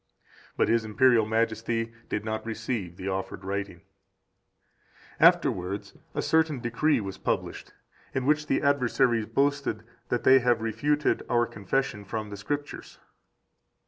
But 0.57 0.67
His 0.67 0.83
Imperial 0.83 1.27
Majesty 1.27 1.93
did 2.09 2.25
not 2.25 2.43
receive 2.43 2.97
the 2.97 3.07
offered 3.07 3.45
writing. 3.45 3.81
8 5.19 5.25
Afterwards 5.27 5.93
a 6.15 6.23
certain 6.23 6.59
decree 6.59 6.99
was 6.99 7.19
published, 7.19 7.71
in 8.15 8.25
which 8.25 8.47
the 8.47 8.63
adversaries 8.63 9.27
boast 9.27 9.65
that 10.09 10.23
they 10.23 10.39
have 10.39 10.59
refuted 10.63 11.21
our 11.29 11.45
Confession 11.45 12.03
from 12.03 12.31
the 12.31 12.37
Scriptures. 12.37 12.97